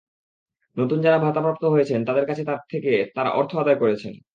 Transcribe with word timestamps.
নতুন 0.77 0.97
যাঁরা 1.01 1.19
ভাতাপ্রাপ্ত 1.19 1.63
হয়েছেন, 1.65 1.99
তাঁদের 2.05 2.25
কাছ 2.27 2.39
থেকে 2.69 2.91
তাঁরা 3.15 3.31
অর্থ 3.31 3.51
আদায় 3.55 3.79
করেছেন। 3.79 4.13